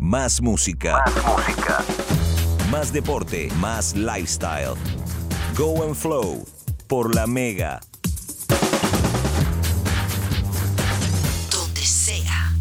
Más 0.00 0.40
música. 0.40 1.04
Más 1.04 1.26
música. 1.26 1.84
Más 2.70 2.90
deporte. 2.90 3.50
Más 3.58 3.94
lifestyle. 3.94 4.74
Go 5.54 5.82
and 5.82 5.94
Flow. 5.94 6.42
Por 6.88 7.14
la 7.14 7.26
Mega. 7.26 7.80
Donde 11.50 11.82
sea. 11.82 12.56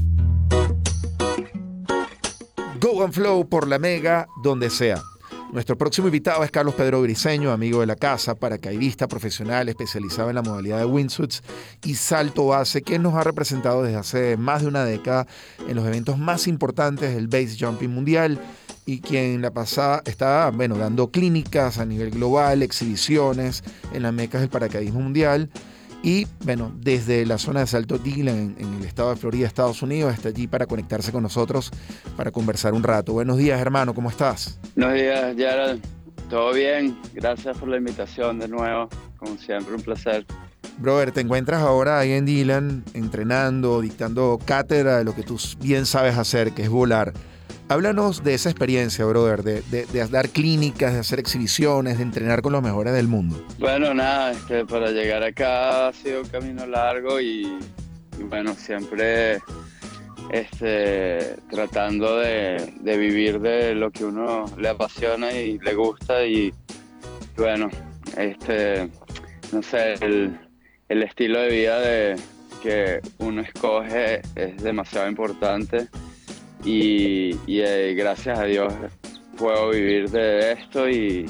Go 2.82 3.06
and 3.06 3.14
Flow 3.14 3.48
por 3.48 3.70
la 3.70 3.80
Mega, 3.80 4.28
donde 4.44 4.70
sea. 4.70 5.02
Nuestro 5.52 5.76
próximo 5.80 6.08
invitado 6.08 6.44
es 6.44 6.52
Carlos 6.52 6.76
Pedro 6.76 7.02
Briseño, 7.02 7.52
amigo 7.52 7.80
de 7.80 7.88
la 7.88 7.96
casa, 7.96 8.36
paracaidista 8.36 9.08
profesional 9.08 9.68
especializado 9.68 10.30
en 10.30 10.36
la 10.36 10.44
modalidad 10.44 10.78
de 10.78 10.86
windsuits 10.86 11.42
y 11.84 11.96
salto 11.96 12.46
base, 12.46 12.84
que 12.84 13.00
nos 13.00 13.16
ha 13.16 13.24
representado 13.24 13.82
desde 13.82 13.98
hace 13.98 14.38
más 14.38 14.62
de 14.62 14.68
una 14.68 14.86
década 14.86 15.26
en 15.68 15.76
los 15.76 15.88
eventos 15.88 16.20
más 16.20 16.48
importantes 16.48 17.16
del 17.16 17.28
base 17.28 17.58
jumping 17.60 17.90
mundial 17.90 18.40
y 18.86 19.02
quien 19.02 19.42
la 19.42 19.50
pasada 19.50 20.04
está 20.06 20.52
bueno, 20.52 20.78
dando 20.78 21.10
clínicas 21.10 21.80
a 21.80 21.86
nivel 21.86 22.12
global, 22.12 22.62
exhibiciones 22.62 23.64
en 23.92 24.04
las 24.04 24.14
mecas 24.14 24.42
del 24.42 24.52
paracaidismo 24.52 25.00
mundial. 25.00 25.50
Y 26.02 26.28
bueno, 26.46 26.72
desde 26.78 27.26
la 27.26 27.38
zona 27.38 27.60
de 27.62 27.68
Salto 27.68 27.98
Dillon, 27.98 28.56
en, 28.58 28.74
el 28.76 28.86
estado 28.86 29.10
de 29.10 29.18
Florida, 29.18 29.46
Estados 29.46 29.82
Unidos, 29.82 30.14
está 30.14 30.30
allí 30.30 30.48
para 30.48 30.66
conectarse 30.66 31.12
con 31.12 31.24
nosotros 31.24 31.72
para 32.16 32.32
conversar 32.32 32.74
un 32.74 32.84
rato. 32.84 33.14
Buenos 33.14 33.38
días, 33.38 33.60
hermano, 33.60 33.94
¿cómo 33.94 34.10
estás? 34.10 34.60
Buenos 34.76 34.94
días, 34.96 35.36
Gerald. 35.36 35.82
¿Todo 36.30 36.54
bien? 36.54 36.98
Gracias 37.14 37.58
por 37.58 37.68
la 37.68 37.78
invitación 37.78 38.40
de 38.40 38.48
nuevo. 38.48 38.88
Como 39.18 39.38
siempre, 39.38 39.76
un 39.76 39.82
placer. 39.82 40.26
Brother, 40.78 41.12
te 41.12 41.20
encuentras 41.20 41.62
ahora 41.62 42.00
ahí 42.00 42.14
en 42.14 42.26
Dylan 42.26 42.86
entrenando, 42.94 43.82
dictando 43.82 44.40
cátedra 44.46 45.00
de 45.00 45.04
lo 45.04 45.14
que 45.14 45.24
tú 45.24 45.38
bien 45.60 45.86
sabes 45.86 46.18
hacer, 46.18 46.54
que 46.54 46.64
es 46.64 46.70
volar. 46.70 47.12
Háblanos 47.72 48.24
de 48.24 48.34
esa 48.34 48.50
experiencia, 48.50 49.06
brother, 49.06 49.44
de, 49.44 49.62
de, 49.62 50.08
dar 50.08 50.30
clínicas, 50.30 50.92
de 50.92 51.00
hacer 51.02 51.20
exhibiciones, 51.20 51.98
de 51.98 52.04
entrenar 52.04 52.42
con 52.42 52.52
los 52.52 52.64
mejores 52.64 52.94
del 52.94 53.08
mundo. 53.08 53.46
Bueno, 53.60 53.94
nada, 53.94 54.32
este, 54.32 54.66
para 54.66 54.90
llegar 54.90 55.22
acá 55.22 55.90
ha 55.90 55.94
sido 55.94 56.22
un 56.24 56.28
camino 56.30 56.66
largo 56.66 57.22
y, 57.22 57.60
bueno, 58.28 58.56
siempre 58.56 59.38
este, 60.32 61.36
tratando 61.52 62.18
de, 62.18 62.74
vivir 62.82 63.40
de 63.40 63.76
lo 63.76 63.92
que 63.92 64.04
uno 64.04 64.46
le 64.58 64.70
apasiona 64.70 65.32
y 65.32 65.60
le 65.60 65.76
gusta 65.76 66.26
y 66.26 66.52
bueno, 67.38 67.70
este, 68.18 68.90
no 69.52 69.62
sé, 69.62 69.94
el, 70.02 70.40
el 70.90 71.04
estilo 71.04 71.40
de 71.40 71.50
vida 71.50 71.80
de, 71.80 72.16
que 72.64 73.00
uno 73.20 73.42
escoge 73.42 74.22
es 74.36 74.58
demasiado 74.64 75.08
importante 75.08 75.88
y, 76.64 77.38
eh, 77.48 77.94
gracias 77.98 78.40
a 78.40 78.44
Dios 78.44 78.74
puedo 79.38 79.70
vivir 79.70 80.10
de 80.10 80.52
esto 80.52 80.90
y, 80.90 81.26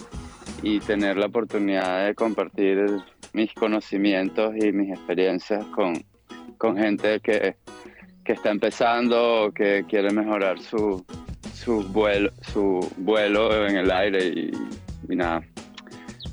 tener 0.86 1.18
la 1.18 1.28
oportunidad 1.28 2.08
de 2.08 2.16
compartir 2.16 2.86
mis 3.34 3.54
conocimientos 3.54 4.54
y 4.56 4.72
mis 4.72 4.90
experiencias 4.90 5.66
con, 5.68 6.78
gente 6.78 7.20
que, 7.20 7.56
está 8.26 8.52
empezando 8.52 9.46
o 9.46 9.52
que 9.52 9.86
quiere 9.90 10.12
mejorar 10.12 10.60
su, 10.60 11.04
su, 11.56 11.82
vuelo, 11.84 12.32
su 12.42 12.88
vuelo 12.98 13.66
en 13.66 13.78
el 13.78 13.90
aire 13.90 14.28
y, 14.28 14.52
nada, 15.16 15.42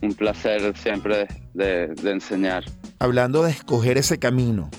un 0.03 0.13
placer 0.15 0.77
siempre 0.77 1.27
de 1.55 1.95
enseñar. 2.05 2.65
Hablando 2.99 3.43
de 3.45 3.51
escoger 3.51 3.99
ese 3.99 4.19
camino, 4.19 4.71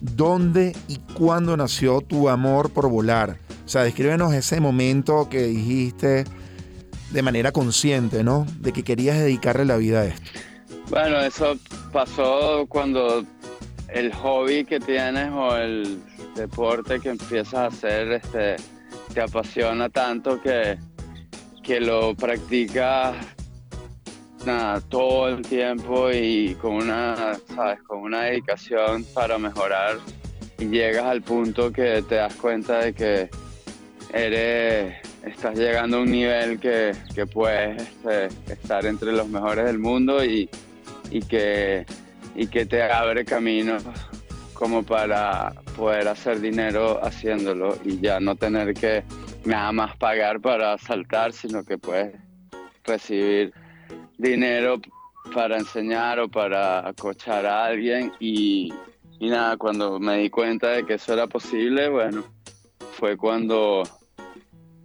¿dónde 0.00 0.74
y 0.88 0.98
cuándo 1.14 1.56
nació 1.56 2.00
tu 2.00 2.28
amor 2.28 2.70
por 2.70 2.88
volar? 2.88 3.38
O 3.72 3.78
sea, 3.80 3.84
descríbenos 3.84 4.34
ese 4.34 4.60
momento 4.60 5.30
que 5.30 5.44
dijiste 5.44 6.24
de 7.10 7.22
manera 7.22 7.52
consciente, 7.52 8.22
¿no? 8.22 8.44
De 8.60 8.70
que 8.70 8.82
querías 8.82 9.16
dedicarle 9.16 9.64
la 9.64 9.78
vida 9.78 10.02
a 10.02 10.04
esto. 10.04 10.30
Bueno, 10.90 11.18
eso 11.20 11.56
pasó 11.90 12.66
cuando 12.68 13.24
el 13.88 14.12
hobby 14.12 14.66
que 14.66 14.78
tienes 14.78 15.32
o 15.32 15.56
el 15.56 16.02
deporte 16.36 17.00
que 17.00 17.08
empiezas 17.08 17.54
a 17.54 17.66
hacer 17.68 18.12
este, 18.12 18.56
te 19.14 19.22
apasiona 19.22 19.88
tanto 19.88 20.38
que, 20.42 20.76
que 21.62 21.80
lo 21.80 22.14
practicas 22.14 23.16
todo 24.90 25.28
el 25.28 25.40
tiempo 25.40 26.10
y 26.12 26.56
con 26.56 26.74
una, 26.74 27.38
¿sabes? 27.54 27.80
con 27.84 28.00
una 28.00 28.24
dedicación 28.24 29.06
para 29.14 29.38
mejorar 29.38 29.96
y 30.58 30.66
llegas 30.66 31.06
al 31.06 31.22
punto 31.22 31.72
que 31.72 32.02
te 32.06 32.16
das 32.16 32.34
cuenta 32.34 32.80
de 32.80 32.92
que 32.92 33.30
eres, 34.12 34.96
estás 35.24 35.56
llegando 35.58 35.98
a 35.98 36.00
un 36.02 36.10
nivel 36.10 36.58
que, 36.58 36.94
puedes 37.32 37.82
este, 37.82 38.26
estar 38.52 38.84
entre 38.86 39.12
los 39.12 39.28
mejores 39.28 39.64
del 39.64 39.78
mundo 39.78 40.24
y, 40.24 40.48
que, 41.28 41.86
y 42.34 42.46
que 42.46 42.66
te 42.66 42.82
abre 42.82 43.24
caminos 43.24 43.82
como 44.54 44.82
para 44.82 45.52
poder 45.76 46.08
hacer 46.08 46.40
dinero 46.40 47.00
haciéndolo 47.02 47.76
y 47.84 48.00
ya 48.00 48.20
no 48.20 48.36
tener 48.36 48.74
que 48.74 49.02
nada 49.44 49.72
más 49.72 49.96
pagar 49.96 50.40
para 50.40 50.78
saltar, 50.78 51.32
sino 51.32 51.64
que 51.64 51.78
puedes 51.78 52.14
recibir 52.84 53.52
dinero 54.18 54.80
para 55.34 55.58
enseñar 55.58 56.20
o 56.20 56.28
para 56.28 56.86
acochar 56.86 57.46
a 57.46 57.64
alguien. 57.64 58.12
Y, 58.20 58.72
y 59.18 59.30
nada, 59.30 59.56
cuando 59.56 59.98
me 59.98 60.18
di 60.18 60.30
cuenta 60.30 60.68
de 60.68 60.84
que 60.84 60.94
eso 60.94 61.12
era 61.12 61.26
posible, 61.26 61.88
bueno, 61.88 62.24
fue 62.92 63.16
cuando 63.16 63.82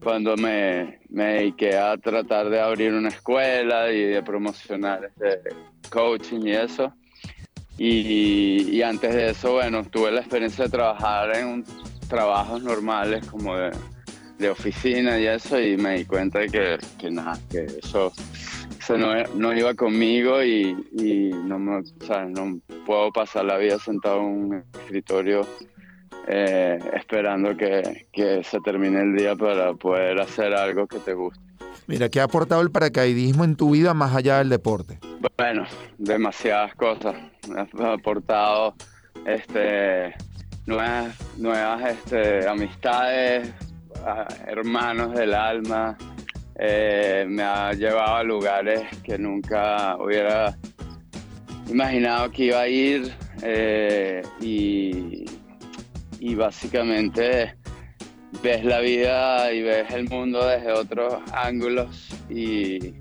cuando 0.07 0.37
me, 0.37 0.99
me, 1.09 1.33
dediqué 1.33 1.75
a 1.75 1.97
tratar 1.97 2.49
de 2.49 2.61
abrir 2.61 2.93
una 2.93 3.09
escuela 3.09 3.91
y 3.91 4.05
de 4.05 4.23
promocionar 4.23 5.03
este 5.03 5.53
coaching 5.89 6.45
y 6.45 6.51
eso. 6.51 6.93
Y, 7.77 8.81
antes 8.83 9.13
de 9.13 9.31
eso, 9.31 9.55
bueno, 9.55 9.83
tuve 9.83 10.09
la 10.11 10.21
experiencia 10.21 10.63
de 10.63 10.69
trabajar 10.69 11.35
en 11.35 11.65
trabajos 12.07 12.63
normales 12.63 13.25
como 13.25 13.53
de, 13.57 14.49
oficina 14.49 15.19
y 15.19 15.25
eso, 15.25 15.59
y 15.59 15.75
me 15.75 15.97
di 15.97 16.05
cuenta 16.05 16.39
de 16.39 16.47
que, 16.47 16.77
que 16.97 17.11
nada, 17.11 17.37
que 17.51 17.65
eso, 17.65 18.13
eso 18.79 18.97
no, 18.97 19.13
no, 19.35 19.53
iba 19.53 19.73
conmigo 19.73 20.41
y, 20.41 20.73
no, 21.43 21.59
me, 21.59 21.79
o 21.79 22.05
sea, 22.05 22.23
no 22.23 22.61
puedo 22.85 23.11
pasar 23.11 23.43
la 23.43 23.57
vida 23.57 23.77
sentado 23.77 24.21
en 24.21 24.25
un 24.25 24.63
escritorio 24.73 25.45
eh, 26.27 26.79
esperando 26.93 27.55
que, 27.55 28.05
se 28.43 28.59
termine 28.61 29.01
el 29.01 29.15
día 29.15 29.35
para 29.35 29.73
poder 29.73 30.19
hacer 30.19 30.53
algo 30.53 30.87
que 30.87 30.99
te 30.99 31.13
guste. 31.13 31.39
Mira, 31.87 32.09
¿qué 32.09 32.19
ha 32.19 32.25
aportado 32.25 32.61
el 32.61 32.69
paracaidismo 32.69 33.45
en 33.45 33.55
tu 33.55 33.71
vida 33.71 33.93
más 33.93 34.13
allá 34.13 34.39
del 34.39 34.49
deporte? 34.49 34.99
Bueno, 35.37 35.65
demasiadas 35.97 36.75
cosas. 36.75 37.15
ha 37.79 37.93
aportado 37.93 38.75
este, 39.25 40.13
nuevas, 40.65 41.15
nuevas 41.37 41.91
este, 41.91 42.47
amistades, 42.47 43.53
hermanos 44.47 45.13
del 45.13 45.33
alma. 45.33 45.97
Eh, 46.59 47.25
me 47.27 47.43
ha 47.43 47.71
llevado 47.73 48.15
a 48.15 48.23
lugares 48.23 48.83
que 49.03 49.17
nunca 49.17 49.95
hubiera 49.97 50.57
imaginado 51.69 52.31
que 52.31 52.45
iba 52.45 52.61
a 52.61 52.67
ir 52.67 53.13
eh, 53.43 54.23
y, 54.41 55.25
y 56.19 56.35
básicamente 56.35 57.55
ves 58.43 58.63
la 58.63 58.79
vida 58.79 59.51
y 59.51 59.61
ves 59.61 59.91
el 59.91 60.09
mundo 60.09 60.45
desde 60.45 60.71
otros 60.71 61.15
ángulos 61.33 62.09
y, 62.29 62.93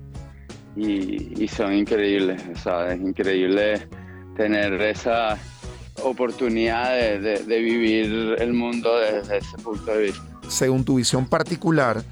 y, 0.75 1.47
son 1.47 1.73
increíbles, 1.73 2.41
es 2.47 2.99
increíble 2.99 3.87
tener 4.35 4.73
esa 4.81 5.37
oportunidad 6.03 6.91
de, 6.95 7.39
de, 7.39 7.59
vivir 7.59 8.35
el 8.37 8.53
mundo 8.53 8.97
desde 8.99 9.37
ese 9.37 9.57
punto 9.57 9.91
de 9.91 10.03
vista. 10.03 10.23
Según 10.47 10.85
tu 10.85 10.95
visión 10.95 11.27
particular, 11.27 12.03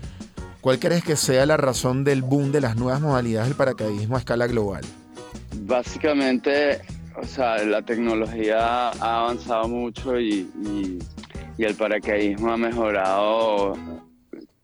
¿cuál 0.62 0.80
crees 0.80 1.04
que 1.04 1.16
sea 1.16 1.46
la 1.46 1.58
razón 1.58 2.04
del 2.04 2.24
boom 2.24 2.52
de 2.52 2.62
las 2.62 2.76
nuevas 2.76 3.00
modalidades 3.02 3.50
del 3.50 3.58
paracaidismo 3.58 4.16
a 4.16 4.20
escala 4.20 4.48
global? 4.48 4.84
Básicamente 5.62 6.82
o 7.18 7.24
sea, 7.24 7.64
la 7.64 7.82
tecnología 7.82 8.90
ha 8.90 9.20
avanzado 9.20 9.68
mucho 9.68 10.20
y, 10.20 11.00
el 11.58 11.76
paracaidismo 11.76 12.52
ha 12.52 12.58
mejorado 12.58 13.78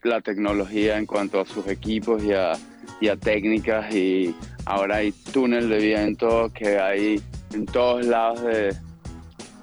la 0.04 0.20
tecnología 0.20 0.98
en 0.98 1.06
cuanto 1.06 1.40
a 1.40 1.46
sus 1.46 1.66
equipos 1.68 2.22
y 2.24 2.34
a, 2.34 3.16
técnicas 3.16 3.94
y 3.96 4.36
ahora 4.66 4.98
hay 4.98 5.12
túnel 5.32 5.70
de 5.70 5.78
viento 5.78 6.52
que 6.54 6.78
hay 6.78 7.22
en 7.54 7.66
todos 7.66 8.06
lados 8.06 8.42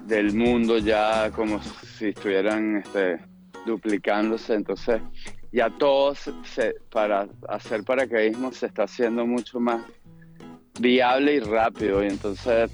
del 0.07 0.33
mundo 0.33 0.79
ya 0.79 1.29
como 1.31 1.61
si 1.61 2.07
estuvieran 2.07 2.77
este, 2.77 3.19
duplicándose, 3.65 4.55
entonces 4.55 5.01
ya 5.51 5.69
todos 5.69 6.31
para 6.91 7.27
hacer 7.47 7.83
paracaidismo 7.83 8.51
se 8.51 8.65
está 8.65 8.83
haciendo 8.83 9.25
mucho 9.25 9.59
más 9.59 9.83
viable 10.79 11.35
y 11.35 11.39
rápido. 11.39 12.03
Y 12.03 12.07
entonces, 12.07 12.71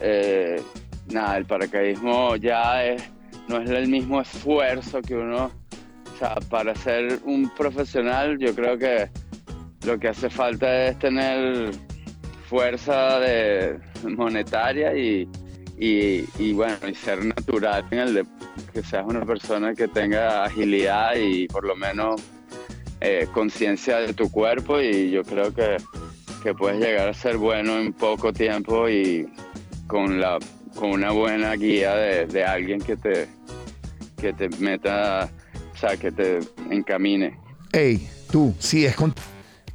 eh, 0.00 0.62
nada, 1.08 1.36
el 1.38 1.46
paracaidismo 1.46 2.36
ya 2.36 2.84
es, 2.84 3.02
no 3.48 3.60
es 3.60 3.70
el 3.70 3.88
mismo 3.88 4.20
esfuerzo 4.20 5.00
que 5.02 5.14
uno 5.14 5.50
o 6.14 6.16
sea, 6.16 6.36
para 6.48 6.74
ser 6.76 7.18
un 7.24 7.50
profesional 7.50 8.38
yo 8.38 8.54
creo 8.54 8.78
que 8.78 9.08
lo 9.84 9.98
que 9.98 10.08
hace 10.08 10.30
falta 10.30 10.86
es 10.86 10.98
tener 10.98 11.72
fuerza 12.48 13.18
de, 13.18 13.80
monetaria 14.04 14.96
y, 14.96 15.28
y, 15.76 16.52
bueno, 16.52 16.76
y 16.88 16.94
ser 16.94 17.24
natural 17.24 17.84
en 17.90 17.98
el 17.98 18.14
de, 18.14 18.24
que 18.72 18.82
seas 18.82 19.04
una 19.06 19.24
persona 19.24 19.74
que 19.74 19.88
tenga 19.88 20.44
agilidad 20.44 21.16
y 21.16 21.48
por 21.48 21.64
lo 21.64 21.74
menos 21.74 22.22
eh, 23.00 23.26
conciencia 23.32 23.98
de 23.98 24.14
tu 24.14 24.30
cuerpo 24.30 24.80
y 24.80 25.10
yo 25.10 25.24
creo 25.24 25.52
que, 25.52 25.78
que, 26.44 26.54
puedes 26.54 26.78
llegar 26.78 27.08
a 27.08 27.14
ser 27.14 27.38
bueno 27.38 27.78
en 27.78 27.92
poco 27.92 28.32
tiempo 28.32 28.88
y 28.88 29.26
con, 29.86 30.20
la, 30.20 30.38
con 30.76 30.90
una 30.90 31.10
buena 31.10 31.54
guía 31.54 31.94
de, 31.96 32.26
de 32.26 32.44
alguien 32.44 32.80
que 32.80 32.96
te, 32.96 33.26
que 34.20 34.32
te 34.32 34.48
meta, 34.60 35.28
o 35.72 35.76
sea, 35.76 35.96
que 35.96 36.12
te 36.12 36.38
encamine. 36.70 37.36
Hey, 37.72 38.08
tú, 38.30 38.54
sí, 38.58 38.84
es 38.86 38.94
con 38.94 39.14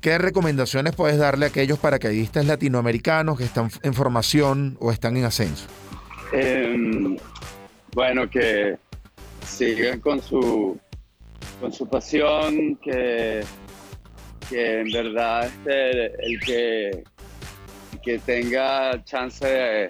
¿Qué 0.02 0.18
recomendaciones 0.18 0.96
puedes 0.96 1.18
darle 1.18 1.46
a 1.46 1.50
aquellos 1.50 1.78
paracaidistas 1.78 2.46
latinoamericanos 2.46 3.38
que 3.38 3.44
están 3.44 3.70
en 3.84 3.94
formación 3.94 4.78
o 4.80 4.94
están 4.94 5.18
en 5.18 5.26
ascenso? 5.26 5.68
Em, 6.32 7.18
bueno, 7.94 8.30
que 8.30 8.78
sigan 9.46 10.00
con 10.00 10.22
su, 10.22 10.80
con 11.60 11.74
su 11.74 11.86
pasión, 11.90 12.78
que, 12.78 13.42
que 14.50 14.80
en 14.82 14.92
verdad 14.92 15.46
este, 15.46 16.26
el 16.26 16.40
que, 16.40 17.04
que 18.04 18.20
tenga 18.20 19.04
chance 19.04 19.46
de, 19.48 19.90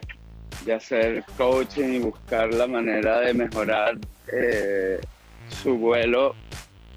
hacer 0.74 1.24
coaching 1.38 1.94
y 1.94 2.00
buscar 2.00 2.54
la 2.54 2.68
manera 2.68 3.22
de 3.22 3.34
mejorar 3.34 3.98
eh, 4.32 5.00
su 5.48 5.78
vuelo, 5.78 6.36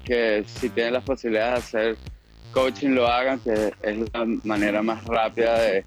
que 0.03 0.43
si 0.45 0.69
tiene 0.69 0.91
las 0.91 1.03
posibilidades 1.03 1.71
de 1.71 1.79
hacer 1.79 1.97
coaching 2.51 2.89
lo 2.89 3.07
hagan, 3.07 3.39
que 3.39 3.73
es 3.81 3.97
la 4.13 4.25
manera 4.43 4.83
más 4.83 5.03
rápida 5.05 5.59
de, 5.59 5.85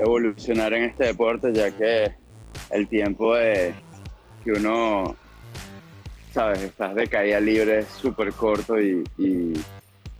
evolucionar 0.00 0.72
en 0.72 0.84
este 0.84 1.06
deporte, 1.06 1.52
ya 1.52 1.70
que 1.70 2.14
el 2.70 2.88
tiempo 2.88 3.34
de 3.34 3.74
que 4.42 4.52
uno, 4.52 5.14
sabes, 6.32 6.62
estás 6.62 6.94
de 6.94 7.06
caída 7.06 7.38
libre 7.38 7.80
es 7.80 7.88
súper 7.88 8.32
corto 8.32 8.80
y, 8.80 9.04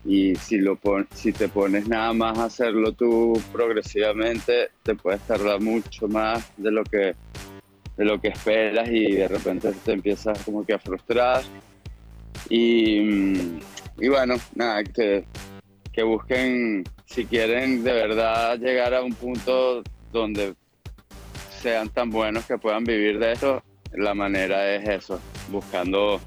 si, 0.05 0.59
lo 0.59 0.79
si 1.15 1.33
te 1.33 1.49
pones 1.49 1.89
nada 1.89 2.13
más 2.13 2.39
a 2.39 2.45
hacerlo 2.45 2.93
tú 2.93 3.41
progresivamente, 3.53 4.71
te 4.83 4.95
puedes 4.95 5.21
tardar 5.23 5.61
mucho 5.61 6.09
más 6.09 6.51
de 6.57 6.71
lo 6.71 6.85
que 6.85 7.15
de 7.97 8.07
lo 8.07 8.19
que 8.19 8.29
esperas 8.29 8.89
y 8.89 9.13
de 9.13 9.29
repente 9.29 9.71
te 9.85 9.93
empiezas 9.93 10.43
como 10.45 10.65
que 10.65 10.73
a 10.73 10.79
frustrar. 10.79 11.43
Y 12.49 13.59
y 13.99 14.09
bueno, 14.09 14.35
nada, 14.55 14.83
que, 14.85 15.25
que 15.93 16.03
busquen, 16.03 16.85
si 17.07 17.27
quieren 17.27 17.85
de 17.85 17.93
verdad 17.93 18.59
llegar 18.59 18.95
a 18.95 19.03
un 19.03 19.13
punto 19.15 19.83
donde 20.11 20.55
sean 21.61 21.89
tan 21.91 22.11
buenos 22.11 22.45
que 22.47 22.59
puedan 22.59 22.85
vivir 22.85 23.19
de 23.19 23.33
esto, 23.33 23.63
la 23.93 24.15
manera 24.15 24.75
es 24.75 24.89
eso, 24.89 25.21
buscando 25.51 26.21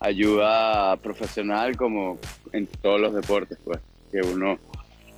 ayuda 0.00 0.96
profesional 0.96 1.76
como 1.76 2.18
en 2.52 2.66
todos 2.66 3.00
los 3.00 3.14
deportes, 3.14 3.58
pues, 3.64 3.78
que 4.10 4.20
uno, 4.22 4.58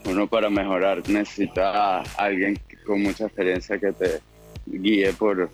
uno 0.04 0.26
para 0.26 0.50
mejorar 0.50 1.08
necesita 1.08 2.00
a 2.00 2.02
alguien 2.16 2.58
con 2.84 3.02
mucha 3.02 3.26
experiencia 3.26 3.78
que 3.78 3.92
te 3.92 4.20
guíe 4.66 5.12
por 5.12 5.48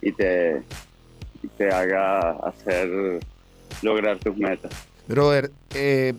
y 0.00 0.12
te, 0.12 0.62
te 1.56 1.68
haga 1.70 2.30
hacer 2.30 3.20
lograr 3.82 4.18
tus 4.18 4.36
metas. 4.36 4.72
Brother, 5.06 5.50
eh, 5.74 6.14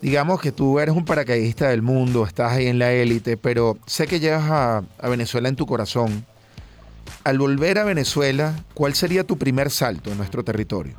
digamos 0.00 0.40
que 0.40 0.52
tú 0.52 0.78
eres 0.78 0.94
un 0.94 1.04
paracaidista 1.04 1.68
del 1.68 1.82
mundo, 1.82 2.24
estás 2.24 2.52
ahí 2.52 2.66
en 2.66 2.78
la 2.78 2.92
élite, 2.92 3.36
pero 3.36 3.78
sé 3.86 4.06
que 4.06 4.20
llegas 4.20 4.44
a, 4.50 4.82
Venezuela 5.08 5.48
en 5.48 5.56
tu 5.56 5.66
corazón. 5.66 6.24
Al 7.24 7.38
volver 7.38 7.78
a 7.78 7.84
Venezuela, 7.84 8.54
¿cuál 8.74 8.94
sería 8.94 9.24
tu 9.24 9.38
primer 9.38 9.70
salto 9.70 10.10
en 10.10 10.18
nuestro 10.18 10.44
territorio? 10.44 10.94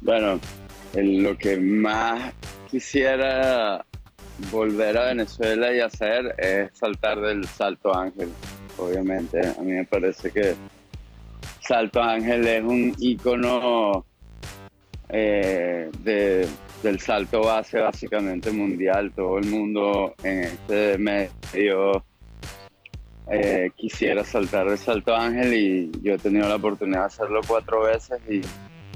Bueno, 0.00 0.40
lo 0.94 1.36
que 1.36 1.56
más 1.56 2.32
quisiera 2.70 3.84
volver 4.50 4.96
a 4.96 5.06
Venezuela 5.06 5.74
y 5.74 5.80
hacer 5.80 6.34
es 6.38 6.70
saltar 6.76 7.20
del 7.20 7.44
Salto 7.46 7.94
Ángel, 7.94 8.30
obviamente. 8.78 9.40
A 9.40 9.60
mí 9.62 9.72
me 9.72 9.84
parece 9.84 10.30
que 10.30 10.54
Salto 11.60 12.02
Ángel 12.02 12.46
es 12.46 12.62
un 12.62 12.94
ícono 12.98 14.04
eh, 15.08 15.90
de 16.00 16.48
del 16.82 16.98
salto 17.00 17.42
base 17.42 17.78
básicamente 17.78 18.50
mundial. 18.50 19.12
Todo 19.14 19.38
el 19.38 19.46
mundo 19.46 20.14
en 20.22 20.44
este 20.44 20.98
medio 20.98 22.04
eh, 23.30 23.70
quisiera 23.76 24.24
saltar 24.24 24.68
el 24.68 24.78
salto 24.78 25.14
ángel 25.14 25.54
y 25.54 25.90
yo 26.02 26.14
he 26.14 26.18
tenido 26.18 26.48
la 26.48 26.56
oportunidad 26.56 27.00
de 27.00 27.06
hacerlo 27.06 27.40
cuatro 27.46 27.84
veces 27.84 28.20
y, 28.28 28.40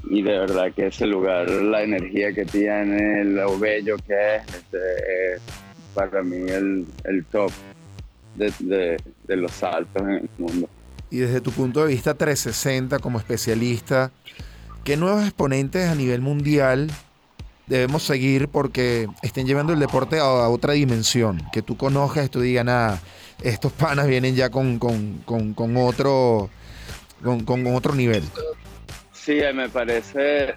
y 0.09 0.21
de 0.21 0.39
verdad 0.39 0.73
que 0.73 0.87
ese 0.87 1.05
lugar, 1.05 1.49
la 1.49 1.83
energía 1.83 2.33
que 2.33 2.45
tiene, 2.45 3.23
lo 3.25 3.57
bello 3.57 3.95
que 4.05 4.35
es, 4.35 4.41
este, 4.53 5.35
es 5.35 5.41
para 5.93 6.21
mí 6.23 6.49
el, 6.49 6.85
el 7.03 7.25
top 7.25 7.51
de, 8.35 8.97
los 9.27 9.51
saltos 9.51 10.01
en 10.01 10.09
el 10.09 10.29
mundo. 10.37 10.69
Y 11.09 11.19
desde 11.19 11.41
tu 11.41 11.51
punto 11.51 11.81
de 11.81 11.87
vista 11.87 12.13
360 12.13 12.99
como 12.99 13.19
especialista, 13.19 14.11
¿qué 14.83 14.97
nuevos 14.97 15.23
exponentes 15.23 15.87
a 15.87 15.95
nivel 15.95 16.21
mundial 16.21 16.89
debemos 17.67 18.03
seguir 18.03 18.47
porque 18.47 19.07
estén 19.21 19.47
llevando 19.47 19.73
el 19.73 19.79
deporte 19.79 20.19
a, 20.19 20.49
otra 20.49 20.73
dimensión. 20.73 21.41
Que 21.51 21.61
tú 21.61 21.77
conozcas 21.77 22.25
y 22.25 22.29
tú 22.29 22.41
digas, 22.41 22.99
estos 23.41 23.71
panas 23.71 24.07
vienen 24.07 24.35
ya 24.35 24.49
con, 24.49 24.79
otro 25.77 26.49
con, 27.45 27.67
otro 27.75 27.95
nivel. 27.95 28.23
Sí, 29.25 29.39
me 29.55 29.67
parece. 29.69 30.53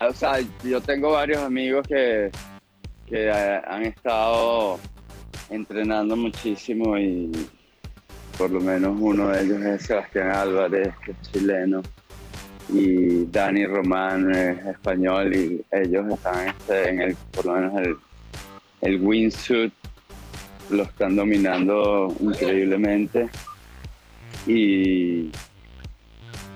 O 0.00 0.12
sea, 0.12 0.40
yo 0.64 0.80
tengo 0.80 1.12
varios 1.12 1.38
amigos 1.38 1.86
que, 1.86 2.28
que 3.06 3.28
eh, 3.28 3.60
han 3.64 3.84
estado 3.84 4.80
entrenando 5.50 6.16
muchísimo 6.16 6.98
y 6.98 7.30
por 8.36 8.50
lo 8.50 8.60
menos 8.60 8.96
uno 8.98 9.28
de 9.28 9.44
ellos 9.44 9.62
es 9.62 9.82
Sebastián 9.82 10.32
Álvarez, 10.32 10.92
que 11.04 11.12
es 11.12 11.30
chileno 11.30 11.80
y 12.70 13.26
Dani 13.26 13.66
Román 13.66 14.34
es 14.34 14.66
español 14.66 15.32
y 15.32 15.64
ellos 15.70 16.12
están 16.12 16.48
este, 16.48 16.88
en 16.88 17.00
el, 17.02 17.14
por 17.30 17.46
lo 17.46 17.52
menos 17.52 17.76
el, 17.78 17.96
el 18.80 19.72
lo 20.70 20.82
están 20.82 21.14
dominando 21.14 22.12
increíblemente. 22.18 23.28
Y, 24.48 25.30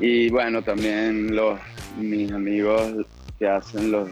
y 0.00 0.28
bueno, 0.30 0.62
también 0.62 1.34
los, 1.34 1.58
mis 1.96 2.30
amigos 2.32 3.06
que 3.38 3.48
hacen 3.48 3.90
los, 3.90 4.08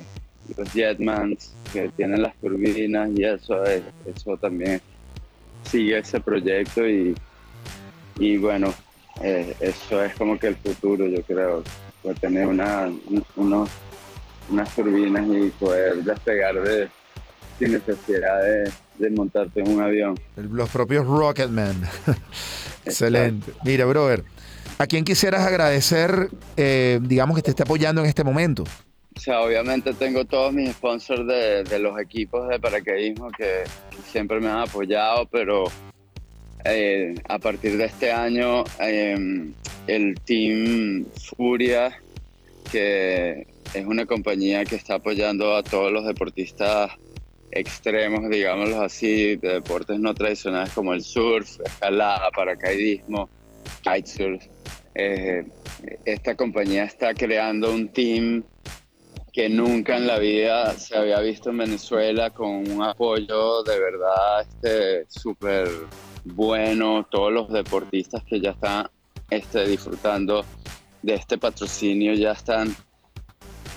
los 0.57 0.73
jetmans, 0.73 1.55
que 1.73 1.89
tienen 1.97 2.23
las 2.23 2.35
turbinas 2.37 3.11
y 3.15 3.25
eso, 3.25 3.63
eso 3.65 4.37
también 4.37 4.81
sigue 5.65 5.99
ese 5.99 6.21
proyecto 6.21 6.89
y, 6.89 7.15
y 8.19 8.37
bueno, 8.37 8.73
eh, 9.23 9.55
eso 9.61 10.03
es 10.03 10.15
como 10.15 10.39
que 10.39 10.49
el 10.49 10.57
futuro, 10.57 11.07
yo 11.07 11.23
creo 11.23 11.63
poder 12.03 12.19
tener 12.19 12.47
una, 12.47 12.91
unos, 13.37 13.71
unas 14.51 14.75
turbinas 14.75 15.27
y 15.29 15.51
poder 15.51 16.03
despegar 16.03 16.61
de, 16.61 16.89
sin 17.59 17.73
necesidad 17.73 18.43
de, 18.99 19.11
montarte 19.11 19.61
en 19.61 19.69
un 19.69 19.81
avión. 19.83 20.19
Los 20.37 20.71
propios 20.71 21.07
Rocketman. 21.07 21.83
Excelente. 22.85 23.53
Mira, 23.65 23.85
brother, 23.85 24.25
¿a 24.79 24.87
quién 24.87 25.05
quisieras 25.05 25.47
agradecer, 25.47 26.29
eh, 26.57 26.99
digamos, 27.03 27.37
que 27.37 27.43
te 27.43 27.51
esté 27.51 27.63
apoyando 27.63 28.03
en 28.03 28.09
este 28.09 28.25
momento? 28.25 28.65
O 29.15 29.21
sea, 29.21 29.43
obviamente 29.43 29.93
tengo 29.95 30.25
todos 30.25 30.53
mis 30.53 30.71
sponsors 30.71 31.27
de, 31.27 31.79
los 31.79 32.01
equipos 32.01 32.49
de 32.49 32.59
paracaidismo 32.59 33.31
que 33.31 33.65
siempre 34.11 34.41
me 34.41 34.49
han 34.49 34.61
apoyado, 34.61 35.27
pero 35.27 35.65
eh, 36.65 37.15
a 37.29 37.39
partir 37.39 37.77
de 37.77 37.85
este 37.85 38.11
año 38.11 38.65
em, 38.79 39.53
el 39.87 40.15
Team 40.25 41.05
Furia, 41.37 41.93
que 42.71 43.47
es 43.75 43.87
una 43.87 44.07
compañía 44.07 44.65
que 44.65 44.77
está 44.77 44.95
apoyando 44.95 45.55
a 45.57 45.63
todos 45.63 45.93
los 45.93 46.07
deportistas 46.07 46.93
extremos, 47.53 48.29
digámoslo 48.31 48.83
así, 48.83 49.37
de 49.37 49.55
deportes 49.55 50.01
no 50.01 50.15
tradicionales 50.15 50.73
como 50.73 50.95
el 50.95 51.03
surf, 51.03 51.61
escalada, 51.61 52.31
paracaidismo, 52.31 53.29
kitesurf. 53.83 54.45
Eh, 54.95 55.45
esta 56.05 56.35
compañía 56.35 56.85
está 56.85 57.15
creando 57.15 57.73
un 57.73 57.89
team 57.89 58.45
que 59.33 59.49
nunca 59.49 59.97
en 59.97 60.07
la 60.07 60.19
vida 60.19 60.73
se 60.75 60.97
había 60.97 61.19
visto 61.21 61.51
en 61.51 61.59
Venezuela 61.59 62.31
con 62.31 62.71
un 62.71 62.83
apoyo 62.83 63.63
de 63.63 63.79
verdad 63.79 64.47
súper 65.09 65.67
este, 65.67 65.87
bueno. 66.25 67.07
Todos 67.11 67.33
los 67.33 67.51
deportistas 67.51 68.23
que 68.25 68.41
ya 68.41 68.51
están 68.51 68.89
este, 69.31 69.67
disfrutando 69.67 70.45
de 71.01 71.15
este 71.15 71.39
patrocinio 71.39 72.13
ya 72.13 72.33
están 72.33 72.77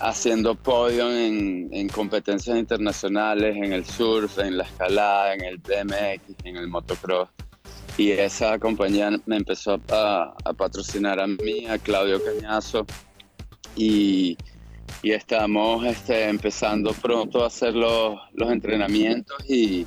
haciendo 0.01 0.55
podio 0.55 1.09
en, 1.09 1.69
en, 1.71 1.87
competencias 1.87 2.57
internacionales, 2.57 3.55
en 3.55 3.71
el 3.71 3.85
surf, 3.85 4.39
en 4.39 4.57
la 4.57 4.65
escalada, 4.65 5.33
en 5.33 5.45
el 5.45 5.57
BMX, 5.57 6.45
en 6.45 6.57
el 6.57 6.67
motocross. 6.67 7.29
Y 7.97 8.11
esa 8.11 8.59
compañía 8.59 9.09
me 9.25 9.37
empezó 9.37 9.79
a, 9.89 10.35
patrocinar 10.57 11.19
a 11.19 11.27
mí, 11.27 11.65
a 11.67 11.77
Claudio 11.77 12.21
Cañazo. 12.23 12.85
Y, 13.75 14.37
estamos 15.03 15.85
este, 15.85 16.27
empezando 16.27 16.91
pronto 16.93 17.43
a 17.43 17.47
hacer 17.47 17.73
los, 17.75 18.19
entrenamientos 18.37 19.37
y, 19.47 19.85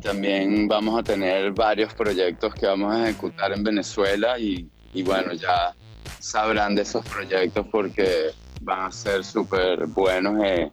también 0.00 0.68
vamos 0.68 0.98
a 0.98 1.02
tener 1.02 1.50
varios 1.50 1.92
proyectos 1.92 2.54
que 2.54 2.66
vamos 2.66 2.94
a 2.94 3.08
ejecutar 3.08 3.52
en 3.52 3.64
Venezuela 3.64 4.38
y, 4.38 4.70
bueno, 5.02 5.32
ya 5.34 5.74
sabrán 6.18 6.74
de 6.74 6.82
esos 6.82 7.04
proyectos 7.04 7.66
porque 7.68 8.30
van 8.60 8.86
a 8.86 8.92
ser 8.92 9.24
súper 9.24 9.86
buenos 9.86 10.40
eh, 10.44 10.70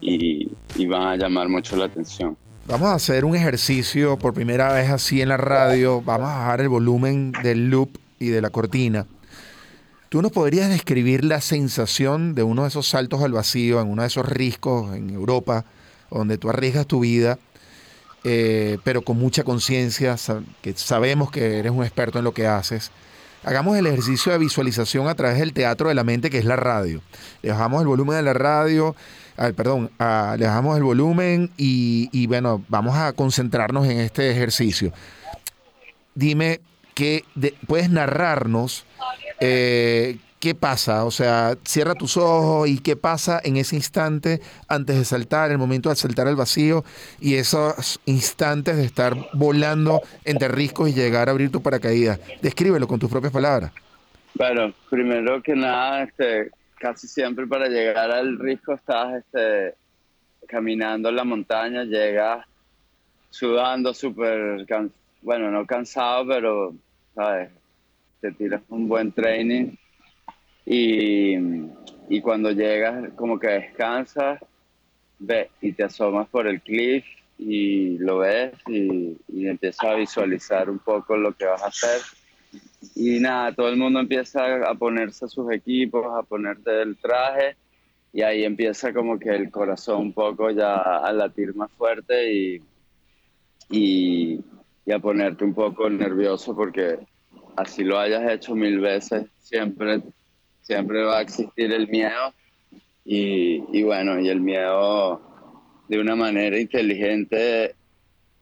y, 0.00 0.86
van 0.86 1.02
a 1.02 1.16
llamar 1.16 1.48
mucho 1.48 1.76
la 1.76 1.86
atención. 1.86 2.36
Vamos 2.68 2.88
a 2.88 2.94
hacer 2.94 3.24
un 3.24 3.36
ejercicio 3.36 4.18
por 4.18 4.34
primera 4.34 4.72
vez 4.72 4.90
así 4.90 5.22
en 5.22 5.28
la 5.28 5.36
radio. 5.36 6.02
Vamos 6.02 6.28
a 6.28 6.38
bajar 6.38 6.60
el 6.60 6.68
volumen 6.68 7.30
del 7.44 7.70
loop 7.70 7.96
y 8.18 8.30
de 8.30 8.40
la 8.40 8.50
cortina. 8.50 9.06
¿Tú 10.08 10.20
nos 10.20 10.32
podrías 10.32 10.68
describir 10.68 11.24
la 11.24 11.40
sensación 11.40 12.34
de 12.34 12.42
uno 12.42 12.62
de 12.62 12.68
esos 12.68 12.88
saltos 12.88 13.22
al 13.22 13.30
vacío, 13.30 13.80
en 13.80 13.86
uno 13.86 14.02
de 14.02 14.08
esos 14.08 14.28
riscos 14.28 14.96
en 14.96 15.10
Europa, 15.10 15.64
donde 16.10 16.38
tú 16.38 16.50
arriesgas 16.50 16.88
tu 16.88 16.98
vida, 16.98 17.38
eh, 18.24 18.78
pero 18.82 19.02
con 19.02 19.16
mucha 19.16 19.44
conciencia, 19.44 20.16
que 20.60 20.74
sabemos 20.74 21.30
que 21.30 21.60
eres 21.60 21.70
un 21.70 21.84
experto 21.84 22.18
en 22.18 22.24
lo 22.24 22.34
que 22.34 22.48
haces? 22.48 22.90
hagamos 23.46 23.76
el 23.76 23.86
ejercicio 23.86 24.32
de 24.32 24.38
visualización 24.38 25.06
a 25.06 25.14
través 25.14 25.38
del 25.38 25.52
teatro 25.52 25.88
de 25.88 25.94
la 25.94 26.02
mente, 26.02 26.30
que 26.30 26.38
es 26.38 26.44
la 26.44 26.56
radio. 26.56 27.00
Le 27.42 27.52
bajamos 27.52 27.80
el 27.80 27.86
volumen 27.86 28.16
de 28.16 28.22
la 28.22 28.34
radio, 28.34 28.96
perdón, 29.56 29.90
le 29.98 30.46
bajamos 30.46 30.76
el 30.76 30.82
volumen 30.82 31.50
y, 31.56 32.26
bueno, 32.26 32.64
vamos 32.68 32.96
a 32.96 33.12
concentrarnos 33.12 33.86
en 33.86 34.00
este 34.00 34.30
ejercicio. 34.30 34.92
Dime, 36.14 36.60
¿qué 36.94 37.24
¿puedes 37.66 37.90
narrarnos 37.90 38.86
eh, 39.40 40.16
¿qué 40.46 40.54
pasa? 40.54 41.04
O 41.04 41.10
sea, 41.10 41.56
cierra 41.64 41.94
tus 41.94 42.16
ojos 42.16 42.68
y 42.68 42.78
qué 42.78 42.96
pasa 42.96 43.40
en 43.42 43.56
ese 43.56 43.76
instante 43.76 44.40
antes 44.68 44.96
de 44.96 45.04
saltar, 45.04 45.50
el 45.50 45.58
momento 45.58 45.88
de 45.88 45.96
saltar 45.96 46.28
al 46.28 46.36
vacío 46.36 46.84
y 47.20 47.34
esos 47.34 48.00
instantes 48.06 48.76
de 48.76 48.84
estar 48.84 49.16
volando 49.32 50.02
entre 50.24 50.48
riscos 50.48 50.88
y 50.88 50.94
llegar 50.94 51.28
a 51.28 51.32
abrir 51.32 51.50
tu 51.50 51.62
paracaídas. 51.62 52.20
Descríbelo 52.42 52.86
con 52.86 52.98
tus 52.98 53.10
propias 53.10 53.32
palabras. 53.32 53.72
Bueno, 54.34 54.72
primero 54.90 55.42
que 55.42 55.56
nada, 55.56 56.02
este, 56.04 56.50
casi 56.78 57.08
siempre 57.08 57.46
para 57.46 57.68
llegar 57.68 58.10
al 58.10 58.38
risco 58.38 58.74
estás 58.74 59.14
este, 59.14 59.74
caminando 60.46 61.08
en 61.08 61.16
la 61.16 61.24
montaña, 61.24 61.84
llegas 61.84 62.46
sudando 63.30 63.92
súper, 63.92 64.66
bueno, 65.22 65.50
no 65.50 65.66
cansado, 65.66 66.26
pero, 66.26 66.74
¿sabes? 67.14 67.50
Te 68.20 68.32
tiras 68.32 68.62
un 68.68 68.88
buen 68.88 69.12
training 69.12 69.76
y, 70.64 71.36
y 72.08 72.20
cuando 72.20 72.50
llegas 72.50 73.12
como 73.14 73.38
que 73.38 73.48
descansas, 73.48 74.40
ves 75.18 75.48
y 75.60 75.72
te 75.72 75.84
asomas 75.84 76.28
por 76.28 76.46
el 76.46 76.60
cliff 76.60 77.04
y 77.38 77.98
lo 77.98 78.18
ves 78.18 78.52
y, 78.66 79.16
y, 79.28 79.46
empiezas 79.46 79.84
a 79.84 79.94
visualizar 79.94 80.70
un 80.70 80.78
poco 80.78 81.16
lo 81.16 81.32
que 81.32 81.44
vas 81.44 81.62
a 81.62 81.66
hacer. 81.66 82.00
Y 82.94 83.20
nada, 83.20 83.52
todo 83.52 83.68
el 83.68 83.76
mundo 83.76 84.00
empieza 84.00 84.68
a 84.68 84.74
ponerse 84.74 85.28
sus 85.28 85.50
equipos, 85.52 86.06
a 86.14 86.22
ponerte 86.22 86.82
el 86.82 86.96
traje 86.96 87.56
y 88.12 88.22
ahí 88.22 88.44
empieza 88.44 88.92
como 88.92 89.18
que 89.18 89.30
el 89.30 89.50
corazón 89.50 90.00
un 90.00 90.12
poco 90.12 90.50
ya 90.50 90.76
a 90.76 91.12
latir 91.12 91.54
más 91.54 91.70
fuerte 91.72 92.32
y, 92.32 92.62
y, 93.70 94.40
y 94.84 94.92
a 94.92 94.98
ponerte 94.98 95.44
un 95.44 95.54
poco 95.54 95.90
nervioso 95.90 96.54
porque 96.54 96.98
así 97.56 97.84
lo 97.84 97.98
hayas 97.98 98.30
hecho 98.30 98.54
mil 98.54 98.80
veces, 98.80 99.26
siempre 99.38 100.02
siempre 100.66 101.04
va 101.04 101.18
a 101.18 101.22
existir 101.22 101.72
el 101.72 101.88
miedo. 101.88 102.34
Y, 103.04 103.62
y, 103.72 103.84
bueno, 103.84 104.20
y 104.20 104.28
el 104.28 104.40
miedo 104.40 105.20
de 105.88 106.00
una 106.00 106.16
manera 106.16 106.58
inteligente 106.58 107.76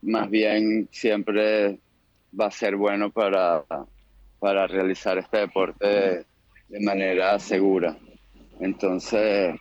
más 0.01 0.31
bien 0.31 0.89
siempre 0.91 1.79
va 2.39 2.47
a 2.47 2.51
ser 2.51 2.77
bueno 2.77 3.11
para, 3.11 3.63
para 4.45 4.67
realizar 4.67 5.17
este 5.17 5.39
deporte 5.39 5.87
de, 5.89 6.27
de 6.69 6.81
manera 6.81 7.39
segura. 7.39 7.97
Entonces, 8.61 9.59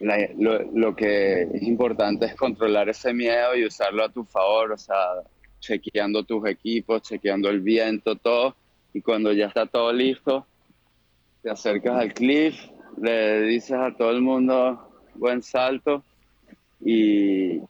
la, 0.00 0.18
lo, 0.36 0.70
lo, 0.70 0.94
que 0.94 1.44
es 1.44 1.62
importante 1.62 2.26
es 2.26 2.34
controlar 2.34 2.90
ese 2.90 3.14
miedo 3.14 3.56
y 3.56 3.64
usarlo 3.64 4.04
a 4.04 4.10
tu 4.10 4.22
favor, 4.24 4.72
o 4.72 4.76
sea, 4.76 5.22
chequeando 5.60 6.24
tus 6.24 6.46
equipos, 6.46 7.00
chequeando 7.08 7.48
el 7.48 7.62
viento, 7.62 8.16
todo, 8.16 8.54
y 8.92 9.00
cuando 9.00 9.32
ya 9.32 9.46
está 9.46 9.64
todo 9.64 9.90
listo, 9.94 10.46
te 11.40 11.48
acercas 11.48 11.96
al 11.98 12.12
cliff, 12.12 12.54
le 13.00 13.44
dices 13.44 13.78
a 13.78 13.96
todo 13.96 14.10
el 14.10 14.20
mundo 14.20 14.90
buen 15.14 15.42
salto 15.42 16.04
y 16.82 17.60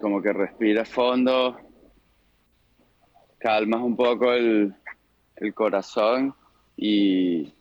como 0.00 0.22
que 0.22 0.32
respiras 0.32 0.88
fondo, 0.88 1.58
calmas 3.38 3.82
un 3.82 3.94
poco 3.94 4.32
el, 4.32 4.74
el 5.40 5.54
corazón 5.54 6.34
y, 6.76 7.52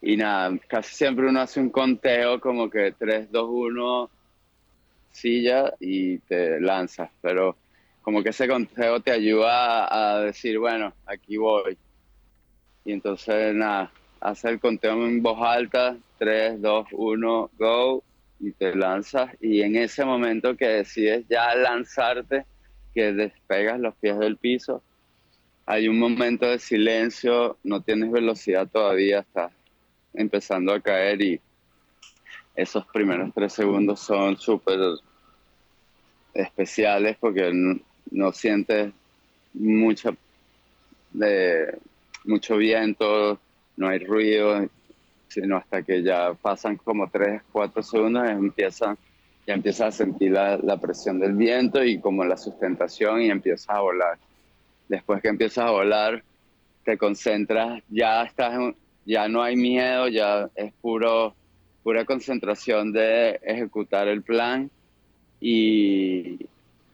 y, 0.00 0.16
nada, 0.16 0.58
casi 0.68 0.94
siempre 0.94 1.28
uno 1.28 1.40
hace 1.40 1.60
un 1.60 1.70
conteo 1.70 2.40
como 2.40 2.68
que 2.68 2.92
3, 2.98 3.30
2, 3.30 3.48
1, 3.50 4.10
silla 5.10 5.72
y 5.78 6.18
te 6.18 6.60
lanzas, 6.60 7.10
pero 7.20 7.56
como 8.02 8.22
que 8.22 8.30
ese 8.30 8.48
conteo 8.48 9.00
te 9.00 9.12
ayuda 9.12 9.84
a, 9.86 10.16
a 10.16 10.20
decir, 10.20 10.58
bueno, 10.58 10.92
aquí 11.06 11.36
voy. 11.36 11.76
Y 12.84 12.92
entonces 12.92 13.54
nada, 13.54 13.92
hacer 14.20 14.52
el 14.52 14.60
conteo 14.60 14.92
en 15.06 15.22
voz 15.22 15.38
alta, 15.40 15.96
3, 16.18 16.60
2, 16.60 16.86
1, 16.92 17.50
go, 17.58 18.02
y 18.40 18.52
te 18.52 18.74
lanzas. 18.74 19.30
Y 19.40 19.62
en 19.62 19.76
ese 19.76 20.04
momento 20.04 20.56
que 20.56 20.66
decides 20.66 21.24
ya 21.28 21.54
lanzarte, 21.54 22.44
que 22.92 23.12
despegas 23.12 23.80
los 23.80 23.94
pies 23.96 24.18
del 24.18 24.36
piso, 24.36 24.82
hay 25.66 25.88
un 25.88 25.98
momento 25.98 26.46
de 26.46 26.58
silencio, 26.58 27.56
no 27.62 27.80
tienes 27.80 28.10
velocidad 28.10 28.68
todavía, 28.68 29.20
estás 29.20 29.52
empezando 30.14 30.72
a 30.72 30.80
caer 30.80 31.22
y 31.22 31.40
esos 32.54 32.84
primeros 32.86 33.30
tres 33.34 33.52
segundos 33.52 34.00
son 34.00 34.36
súper 34.36 34.78
especiales 36.34 37.16
porque 37.18 37.52
no, 38.10 38.32
sientes 38.32 38.92
mucha 39.54 40.14
de, 41.12 41.78
mucho 42.24 42.56
viento, 42.56 43.38
no 43.76 43.88
hay 43.88 43.98
ruido, 44.00 44.68
sino 45.28 45.56
hasta 45.56 45.82
que 45.82 46.02
ya 46.02 46.34
pasan 46.34 46.76
como 46.76 47.08
3, 47.08 47.42
4 47.52 47.82
segundos, 47.82 48.28
empiezan, 48.28 48.98
ya 49.46 49.54
empiezas 49.54 49.94
a 49.94 50.04
sentir 50.04 50.32
la, 50.32 50.76
presión 50.76 51.18
del 51.18 51.32
viento 51.32 51.82
y 51.82 52.00
como 52.00 52.24
la 52.24 52.36
sustentación 52.36 53.22
y 53.22 53.30
empiezas 53.30 53.70
a 53.70 53.80
volar. 53.80 54.18
Después 54.88 55.22
que 55.22 55.28
empiezas 55.28 55.66
a 55.66 55.70
volar, 55.70 56.22
te 56.84 56.98
concentras, 56.98 57.82
ya 57.88 58.24
estás, 58.24 58.74
ya 59.04 59.28
no 59.28 59.42
hay 59.42 59.56
miedo, 59.56 60.08
ya 60.08 60.48
es 60.54 60.72
puro, 60.80 61.34
pura 61.82 62.04
concentración 62.04 62.92
de 62.92 63.40
ejecutar 63.42 64.08
el 64.08 64.22
plan 64.22 64.70
y, 65.40 66.38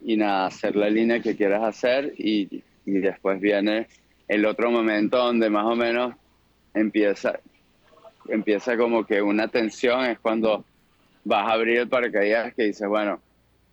y 0.03 0.17
nada, 0.17 0.47
hacer 0.47 0.77
la 0.77 0.91
línea 0.91 1.21
que 1.21 1.37
quieras 1.37 1.63
hacer 1.63 2.15
y, 2.19 2.63
y 2.87 2.93
después 2.93 3.41
viene 3.41 3.87
el 4.29 4.45
otro 4.45 4.71
momento 4.71 5.17
donde 5.17 5.49
más 5.51 5.65
o 5.65 5.75
menos 5.75 6.15
empieza, 6.75 7.41
empieza 8.29 8.77
como 8.77 9.05
que 9.05 9.23
una 9.23 9.49
tensión, 9.49 10.05
es 10.05 10.19
cuando 10.19 10.65
vas 11.25 11.49
a 11.49 11.53
abrir 11.53 11.79
el 11.79 11.89
paracaídas 11.89 12.55
que 12.55 12.65
dices, 12.65 12.87
bueno, 12.89 13.21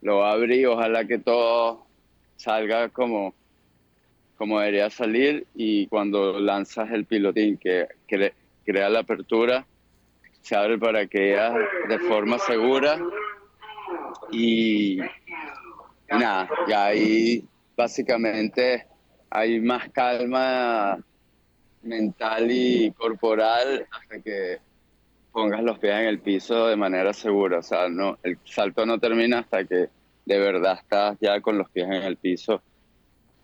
lo 0.02 0.18
voy 0.18 0.26
a 0.26 0.32
abrir, 0.32 0.68
ojalá 0.68 1.06
que 1.06 1.18
todo 1.18 1.86
salga 2.38 2.90
como, 2.90 3.34
como 4.38 4.60
debería 4.60 4.90
salir 4.90 5.46
y 5.56 5.88
cuando 5.88 6.40
lanzas 6.40 6.92
el 6.92 7.06
pilotín 7.06 7.58
que, 7.58 7.88
crea 8.08 8.90
la 8.90 9.00
apertura, 9.00 9.66
se 10.42 10.56
abre 10.56 10.74
el 10.74 10.80
paracaídas 10.80 11.56
de 11.88 12.00
forma 12.00 12.40
segura 12.40 13.00
y, 14.32 15.00
y 15.00 15.08
nada, 16.10 16.50
y 16.68 16.72
ahí 16.72 17.48
básicamente 17.76 18.88
hay 19.30 19.60
más 19.60 19.90
calma 19.90 20.98
mental 21.84 22.50
y 22.50 22.92
corporal 22.92 23.88
hasta 23.92 24.20
que 24.22 24.58
pongas 25.32 25.62
los 25.64 25.78
pies 25.80 25.94
en 25.94 26.06
el 26.06 26.20
piso 26.20 26.68
de 26.68 26.76
manera 26.76 27.14
segura. 27.14 27.60
O 27.60 27.64
sea, 27.64 27.90
no, 27.90 28.18
el 28.24 28.38
salto 28.46 28.86
no 28.86 29.00
termina 29.00 29.40
hasta 29.40 29.66
que 29.66 29.90
de 30.26 30.40
verdad 30.40 30.80
estás 30.82 31.18
ya 31.20 31.40
con 31.42 31.58
los 31.58 31.70
pies 31.70 31.86
en 31.88 32.04
el 32.04 32.18
piso 32.18 32.62